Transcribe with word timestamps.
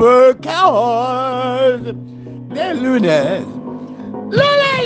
Infocast 0.00 1.92
del 2.54 2.82
lunes. 2.82 3.44
¡Lunes 4.30 4.80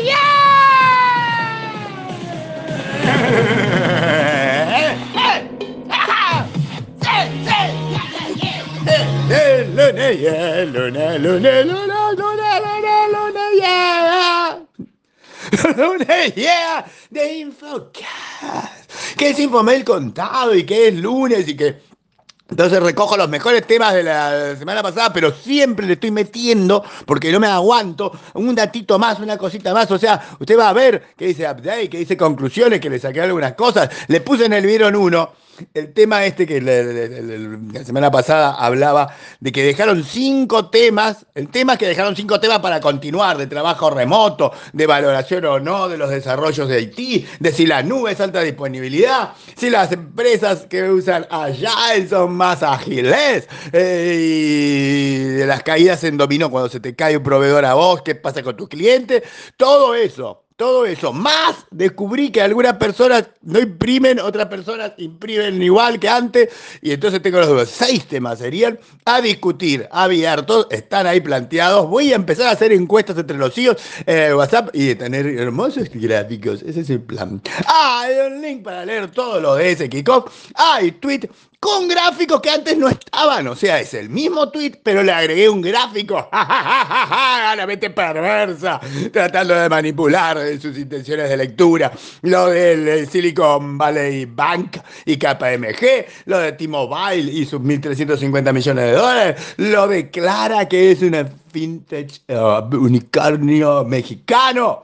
El 9.30 9.76
lunes, 9.76 11.20
lunes, 11.20 11.20
lunes, 11.20 11.66
lunes, 15.76 16.34
yeah. 16.34 16.84
De 17.10 17.34
Infocast. 17.38 19.16
Que 19.16 19.30
es 19.30 19.38
Infomail 19.38 19.84
contado 19.84 20.56
y 20.56 20.66
que 20.66 20.88
es 20.88 20.94
lunes 20.96 21.46
y 21.46 21.56
que 21.56 21.93
entonces 22.50 22.82
recojo 22.82 23.16
los 23.16 23.28
mejores 23.28 23.66
temas 23.66 23.94
de 23.94 24.02
la 24.02 24.54
semana 24.56 24.82
pasada, 24.82 25.12
pero 25.12 25.32
siempre 25.32 25.86
le 25.86 25.94
estoy 25.94 26.10
metiendo, 26.10 26.84
porque 27.06 27.32
no 27.32 27.40
me 27.40 27.46
aguanto, 27.46 28.12
un 28.34 28.54
datito 28.54 28.98
más, 28.98 29.18
una 29.18 29.38
cosita 29.38 29.72
más. 29.72 29.90
O 29.90 29.98
sea, 29.98 30.20
usted 30.38 30.58
va 30.58 30.68
a 30.68 30.72
ver 30.74 31.14
que 31.16 31.28
dice 31.28 31.50
update, 31.50 31.88
que 31.88 31.98
dice 31.98 32.16
conclusiones, 32.16 32.80
que 32.80 32.90
le 32.90 32.98
saqué 32.98 33.22
algunas 33.22 33.54
cosas. 33.54 33.88
Le 34.08 34.20
puse 34.20 34.44
en 34.44 34.52
el 34.52 34.66
vieron 34.66 34.94
uno 34.94 35.32
el 35.74 35.92
tema 35.92 36.24
este 36.24 36.46
que 36.46 36.60
la 36.60 37.84
semana 37.84 38.10
pasada 38.10 38.54
hablaba 38.54 39.14
de 39.40 39.52
que 39.52 39.64
dejaron 39.64 40.04
cinco 40.04 40.70
temas, 40.70 41.26
el 41.34 41.48
tema 41.48 41.74
es 41.74 41.78
que 41.78 41.86
dejaron 41.86 42.16
cinco 42.16 42.40
temas 42.40 42.60
para 42.60 42.80
continuar, 42.80 43.38
de 43.38 43.46
trabajo 43.46 43.90
remoto, 43.90 44.52
de 44.72 44.86
valoración 44.86 45.44
o 45.44 45.60
no 45.60 45.88
de 45.88 45.98
los 45.98 46.10
desarrollos 46.10 46.68
de 46.68 46.76
Haití, 46.76 47.26
de 47.40 47.52
si 47.52 47.66
la 47.66 47.82
nube 47.82 48.12
es 48.12 48.20
alta 48.20 48.40
disponibilidad, 48.40 49.32
si 49.56 49.70
las 49.70 49.92
empresas 49.92 50.66
que 50.66 50.90
usan 50.90 51.26
Agile 51.30 52.08
son 52.08 52.34
más 52.34 52.62
ágiles, 52.62 53.48
eh, 53.72 54.18
y 54.20 55.18
de 55.34 55.46
las 55.46 55.62
caídas 55.62 56.04
en 56.04 56.16
dominó 56.16 56.50
cuando 56.50 56.68
se 56.68 56.80
te 56.80 56.94
cae 56.94 57.16
un 57.16 57.22
proveedor 57.22 57.64
a 57.64 57.74
vos, 57.74 58.02
qué 58.02 58.14
pasa 58.14 58.42
con 58.42 58.56
tus 58.56 58.68
clientes, 58.68 59.22
todo 59.56 59.94
eso. 59.94 60.43
Todo 60.56 60.86
eso, 60.86 61.12
más 61.12 61.66
descubrí 61.72 62.30
que 62.30 62.40
algunas 62.40 62.74
personas 62.74 63.28
no 63.42 63.58
imprimen, 63.58 64.20
otras 64.20 64.46
personas 64.46 64.92
imprimen 64.98 65.60
igual 65.60 65.98
que 65.98 66.08
antes, 66.08 66.48
y 66.80 66.92
entonces 66.92 67.20
tengo 67.22 67.40
los 67.40 67.48
dos. 67.48 67.68
Seis 67.68 68.06
temas 68.06 68.38
serían 68.38 68.78
a 69.04 69.20
discutir, 69.20 69.88
abiertos, 69.90 70.68
están 70.70 71.08
ahí 71.08 71.20
planteados. 71.20 71.88
Voy 71.88 72.12
a 72.12 72.14
empezar 72.14 72.46
a 72.46 72.50
hacer 72.52 72.72
encuestas 72.72 73.18
entre 73.18 73.36
los 73.36 73.58
hijos, 73.58 73.78
eh, 74.06 74.32
WhatsApp 74.32 74.68
y 74.72 74.94
tener 74.94 75.26
hermosos 75.26 75.88
gráficos. 75.92 76.62
Ese 76.62 76.82
es 76.82 76.90
el 76.90 77.00
plan. 77.00 77.42
Ah, 77.66 78.02
hay 78.04 78.32
un 78.32 78.40
link 78.40 78.62
para 78.62 78.86
leer 78.86 79.10
todo 79.10 79.40
lo 79.40 79.56
de 79.56 79.72
ese 79.72 79.88
kickoff. 79.88 80.52
Ah, 80.54 80.80
y 80.80 80.92
tweet 80.92 81.28
con 81.64 81.88
gráficos 81.88 82.42
que 82.42 82.50
antes 82.50 82.76
no 82.76 82.90
estaban. 82.90 83.46
O 83.48 83.56
sea, 83.56 83.80
es 83.80 83.94
el 83.94 84.10
mismo 84.10 84.50
tweet, 84.50 84.72
pero 84.82 85.02
le 85.02 85.10
agregué 85.10 85.48
un 85.48 85.62
gráfico. 85.62 86.28
La 86.32 87.64
mente 87.66 87.88
perversa, 87.88 88.78
tratando 89.10 89.54
de 89.54 89.70
manipular 89.70 90.38
sus 90.60 90.76
intenciones 90.76 91.30
de 91.30 91.38
lectura. 91.38 91.90
Lo 92.20 92.48
del 92.48 93.08
Silicon 93.08 93.78
Valley 93.78 94.26
Bank 94.26 94.76
y 95.06 95.16
KPMG, 95.16 96.26
lo 96.26 96.38
de 96.40 96.52
T-Mobile 96.52 97.32
y 97.32 97.46
sus 97.46 97.62
1.350 97.62 98.52
millones 98.52 98.84
de 98.84 98.92
dólares, 98.92 99.54
lo 99.56 99.88
de 99.88 100.10
Clara, 100.10 100.68
que 100.68 100.92
es 100.92 101.00
una 101.00 101.26
fintech 101.50 102.20
uh, 102.28 102.76
unicornio 102.76 103.86
mexicano. 103.86 104.82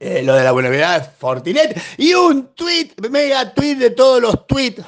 Eh, 0.00 0.22
lo 0.22 0.34
de 0.34 0.44
la 0.44 0.52
buena 0.52 0.70
de 0.70 1.00
Fortinet 1.18 1.80
y 1.98 2.14
un 2.14 2.54
tweet, 2.54 2.90
mega 3.10 3.52
tweet 3.54 3.76
de 3.76 3.90
todos 3.90 4.20
los 4.20 4.46
tweets 4.46 4.82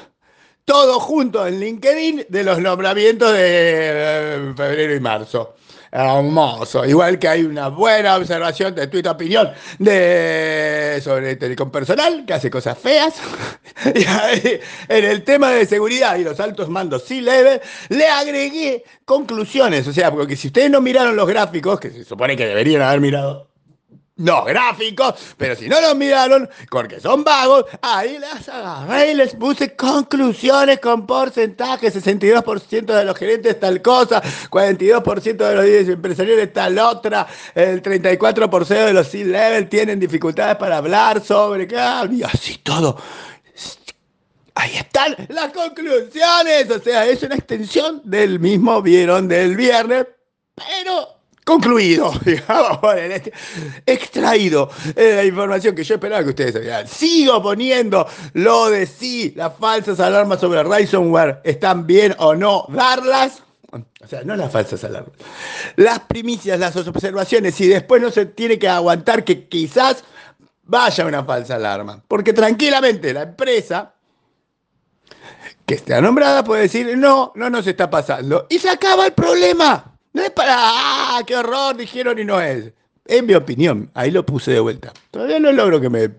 todo 0.67 0.99
junto 0.99 1.47
en 1.47 1.61
LinkedIn 1.61 2.25
de 2.27 2.43
los 2.43 2.59
nombramientos 2.59 3.31
de 3.31 3.39
eh, 3.39 4.53
febrero 4.53 4.93
y 4.95 4.99
marzo. 4.99 5.55
Hermoso. 5.89 6.83
Igual 6.83 7.17
que 7.17 7.29
hay 7.29 7.43
una 7.43 7.69
buena 7.69 8.17
observación 8.17 8.75
de 8.75 8.87
Twitter 8.87 9.13
Opinión 9.13 9.49
sobre 9.77 11.37
Telecom 11.37 11.71
Personal, 11.71 12.25
que 12.25 12.33
hace 12.33 12.49
cosas 12.49 12.77
feas. 12.77 13.15
y 13.95 14.03
ahí, 14.03 14.59
en 14.89 15.05
el 15.05 15.23
tema 15.23 15.51
de 15.51 15.65
seguridad 15.65 16.17
y 16.17 16.25
los 16.25 16.37
altos 16.41 16.67
mandos 16.67 17.05
sí 17.05 17.21
leve, 17.21 17.61
le 17.87 18.05
agregué 18.09 18.83
conclusiones. 19.05 19.87
O 19.87 19.93
sea, 19.93 20.11
porque 20.11 20.35
si 20.35 20.47
ustedes 20.47 20.69
no 20.69 20.81
miraron 20.81 21.15
los 21.15 21.29
gráficos, 21.29 21.79
que 21.79 21.91
se 21.91 22.03
supone 22.03 22.35
que 22.35 22.45
deberían 22.45 22.81
haber 22.81 22.99
mirado, 22.99 23.46
no 24.17 24.43
gráficos, 24.43 25.15
pero 25.37 25.55
si 25.55 25.69
no 25.69 25.79
los 25.79 25.95
miraron, 25.95 26.49
porque 26.69 26.99
son 26.99 27.23
vagos, 27.23 27.65
ahí 27.81 28.17
las 28.19 28.49
agarré 28.49 29.11
y 29.11 29.15
les 29.15 29.35
puse 29.35 29.75
conclusiones 29.75 30.79
con 30.79 31.05
porcentaje, 31.05 31.91
62% 31.91 32.85
de 32.85 33.05
los 33.05 33.17
gerentes 33.17 33.59
tal 33.59 33.81
cosa, 33.81 34.21
42% 34.49 35.37
de 35.37 35.55
los 35.55 35.89
empresariales 35.89 36.51
tal 36.53 36.79
otra, 36.79 37.27
el 37.53 37.81
34% 37.81 38.67
de 38.67 38.93
los 38.93 39.07
C-level 39.07 39.69
tienen 39.69 39.99
dificultades 39.99 40.57
para 40.57 40.77
hablar 40.77 41.23
sobre 41.23 41.67
qué, 41.67 41.77
y 42.11 42.23
así 42.23 42.57
todo. 42.63 42.97
Ahí 44.55 44.75
están 44.75 45.15
las 45.29 45.51
conclusiones, 45.51 46.71
o 46.71 46.79
sea, 46.79 47.05
es 47.05 47.21
una 47.21 47.35
extensión 47.35 48.01
del 48.03 48.39
mismo 48.39 48.81
vieron 48.81 49.27
del 49.27 49.55
viernes, 49.55 50.07
pero 50.55 51.16
concluido, 51.47 52.11
digamos, 52.25 52.79
extraído 53.85 54.69
de 54.93 55.15
la 55.15 55.23
información 55.23 55.73
que 55.73 55.85
yo 55.85 55.93
esperaba 55.93 56.21
que 56.21 56.31
ustedes 56.31 56.53
sabían. 56.53 56.85
Sigo 56.89 57.41
poniendo 57.41 58.05
lo 58.33 58.69
de 58.69 58.85
si 58.85 59.31
las 59.31 59.55
falsas 59.55 59.97
alarmas 60.01 60.41
sobre 60.41 60.61
ransomware 60.61 61.39
están 61.45 61.87
bien 61.87 62.13
o 62.17 62.35
no 62.35 62.65
darlas. 62.67 63.43
O 63.71 64.07
sea, 64.07 64.23
no 64.25 64.35
las 64.35 64.51
falsas 64.51 64.83
alarmas. 64.83 65.13
Las 65.77 66.01
primicias, 66.01 66.59
las 66.59 66.75
observaciones, 66.75 67.59
y 67.61 67.67
después 67.67 68.01
no 68.01 68.11
se 68.11 68.25
tiene 68.25 68.59
que 68.59 68.67
aguantar 68.67 69.23
que 69.23 69.47
quizás 69.47 70.03
vaya 70.63 71.05
una 71.05 71.23
falsa 71.23 71.55
alarma. 71.55 72.03
Porque 72.09 72.33
tranquilamente 72.33 73.13
la 73.13 73.21
empresa 73.21 73.93
que 75.65 75.75
esté 75.75 76.01
nombrada 76.01 76.43
puede 76.43 76.63
decir, 76.63 76.97
no, 76.97 77.31
no 77.35 77.49
nos 77.49 77.65
está 77.67 77.89
pasando. 77.89 78.47
Y 78.49 78.59
se 78.59 78.69
acaba 78.69 79.05
el 79.05 79.13
problema. 79.13 79.96
No 80.17 80.23
es 80.23 80.31
para, 80.31 80.55
¡ah, 80.57 81.21
qué 81.27 81.35
horror! 81.35 81.77
Dijeron 81.77 82.17
y 82.17 82.25
no 82.25 82.41
es. 82.41 82.73
En 83.05 83.27
mi 83.27 83.35
opinión, 83.35 83.91
ahí 83.93 84.09
lo 84.09 84.25
puse 84.25 84.49
de 84.49 84.59
vuelta. 84.59 84.91
Todavía 85.11 85.39
no 85.39 85.51
logro 85.51 85.79
que 85.79 85.91
me 85.91 86.09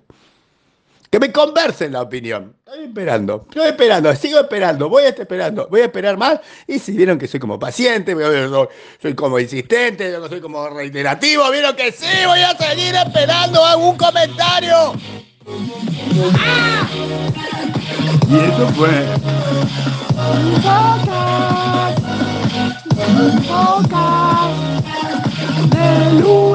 que 1.10 1.18
me 1.18 1.32
conversen 1.32 1.94
la 1.94 2.02
opinión. 2.02 2.54
Estoy 2.64 2.84
esperando, 2.84 3.46
estoy 3.48 3.66
esperando, 3.66 4.14
sigo 4.14 4.38
esperando, 4.38 4.88
voy 4.88 5.02
a 5.02 5.08
estar 5.08 5.22
esperando, 5.22 5.66
voy 5.68 5.80
a 5.80 5.86
esperar 5.86 6.16
más. 6.16 6.38
Y 6.68 6.78
si 6.78 6.92
vieron 6.92 7.18
que 7.18 7.26
soy 7.26 7.40
como 7.40 7.58
paciente, 7.58 8.14
soy 9.02 9.14
como 9.14 9.40
insistente, 9.40 10.14
soy 10.28 10.40
como 10.40 10.68
reiterativo, 10.68 11.50
vieron 11.50 11.74
que 11.74 11.90
sí, 11.90 12.06
voy 12.24 12.38
a 12.38 12.56
seguir 12.56 12.94
esperando 12.94 13.64
algún 13.64 13.96
comentario. 13.96 14.92
¡Ah! 16.36 16.88
Y 18.30 18.36
eso 18.36 18.68
fue. 18.74 19.08
Podcast 23.18 24.86
de 25.70 26.12
lunes. 26.20 26.47